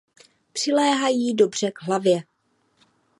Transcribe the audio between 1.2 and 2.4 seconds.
dobře k hlavě.